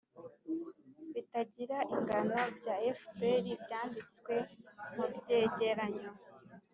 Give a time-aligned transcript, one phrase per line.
[1.13, 4.33] bitagira ingano bya fpr bwanditswe
[4.93, 6.09] mu byegeranyo